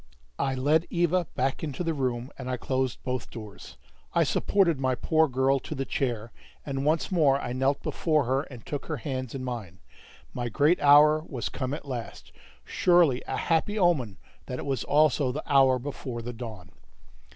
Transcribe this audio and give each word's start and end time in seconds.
I 0.39 0.55
led 0.55 0.87
Eva 0.89 1.27
back 1.35 1.63
into 1.63 1.83
the 1.83 1.93
room, 1.93 2.31
and 2.35 2.49
I 2.49 2.57
closed 2.57 3.03
both 3.03 3.29
doors. 3.29 3.77
I 4.15 4.23
supported 4.23 4.79
my 4.79 4.95
poor 4.95 5.27
girl 5.27 5.59
to 5.59 5.75
the 5.75 5.85
chair, 5.85 6.31
and 6.65 6.83
once 6.85 7.11
more 7.11 7.39
I 7.39 7.53
knelt 7.53 7.83
before 7.83 8.23
her 8.23 8.41
and 8.41 8.65
took 8.65 8.87
her 8.87 8.97
hands 8.97 9.35
in 9.35 9.43
mine. 9.43 9.77
My 10.33 10.49
great 10.49 10.81
hour 10.81 11.23
was 11.27 11.49
come 11.49 11.71
at 11.75 11.85
last: 11.85 12.31
surely 12.65 13.21
a 13.27 13.37
happy 13.37 13.77
omen 13.77 14.17
that 14.47 14.57
it 14.57 14.65
was 14.65 14.83
also 14.83 15.31
the 15.31 15.43
hour 15.45 15.77
before 15.77 16.23
the 16.23 16.33
dawn. 16.33 16.71